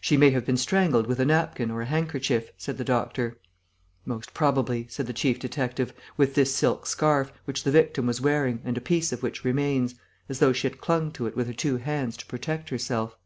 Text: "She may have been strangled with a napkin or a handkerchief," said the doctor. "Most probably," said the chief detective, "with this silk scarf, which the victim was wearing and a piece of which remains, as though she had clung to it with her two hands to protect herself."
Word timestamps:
"She 0.00 0.16
may 0.16 0.30
have 0.30 0.46
been 0.46 0.56
strangled 0.58 1.08
with 1.08 1.18
a 1.18 1.24
napkin 1.24 1.72
or 1.72 1.82
a 1.82 1.86
handkerchief," 1.86 2.52
said 2.56 2.78
the 2.78 2.84
doctor. 2.84 3.40
"Most 4.04 4.32
probably," 4.32 4.86
said 4.88 5.08
the 5.08 5.12
chief 5.12 5.40
detective, 5.40 5.92
"with 6.16 6.36
this 6.36 6.54
silk 6.54 6.86
scarf, 6.86 7.32
which 7.46 7.64
the 7.64 7.72
victim 7.72 8.06
was 8.06 8.20
wearing 8.20 8.60
and 8.64 8.78
a 8.78 8.80
piece 8.80 9.10
of 9.12 9.24
which 9.24 9.44
remains, 9.44 9.96
as 10.28 10.38
though 10.38 10.52
she 10.52 10.68
had 10.68 10.80
clung 10.80 11.10
to 11.10 11.26
it 11.26 11.34
with 11.34 11.48
her 11.48 11.52
two 11.52 11.78
hands 11.78 12.16
to 12.18 12.26
protect 12.26 12.68
herself." 12.68 13.18